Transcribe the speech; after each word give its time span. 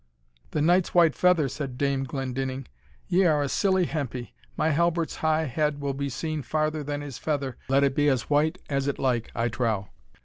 "The 0.49 0.63
knight's 0.63 0.95
white 0.95 1.13
feather!" 1.13 1.47
said 1.47 1.77
Dame 1.77 2.05
Glendinning; 2.05 2.67
"ye 3.07 3.23
are 3.25 3.43
a 3.43 3.47
silly 3.47 3.85
hempie 3.85 4.31
my 4.57 4.69
Halbert's 4.69 5.17
high 5.17 5.43
head 5.45 5.79
will 5.79 5.93
be 5.93 6.09
seen 6.09 6.41
farther 6.41 6.83
than 6.83 7.01
his 7.01 7.19
feather, 7.19 7.55
let 7.69 7.83
it 7.83 7.93
be 7.95 8.09
as 8.09 8.27
white 8.27 8.57
as 8.67 8.87
it 8.87 8.97
like, 8.97 9.31
I 9.35 9.47
trow." 9.47 9.89